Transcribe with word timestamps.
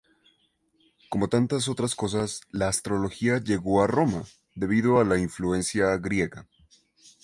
Como 1.11 1.29
tantas 1.29 1.67
otras 1.67 1.93
cosas, 1.93 2.41
la 2.49 2.69
astrología 2.69 3.37
llegó 3.39 3.83
a 3.83 3.87
Roma 3.87 4.23
debido 4.55 4.99
a 4.99 5.03
la 5.05 5.19
influencia 5.19 5.95
griega. 5.97 6.47